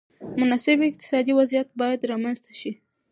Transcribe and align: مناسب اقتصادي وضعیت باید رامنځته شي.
مناسب 0.39 0.77
اقتصادي 0.89 1.31
وضعیت 1.39 1.67
باید 1.81 2.07
رامنځته 2.11 2.53
شي. 2.59 2.71